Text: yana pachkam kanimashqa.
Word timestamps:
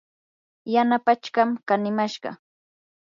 yana 0.73 0.97
pachkam 1.05 1.49
kanimashqa. 1.67 2.29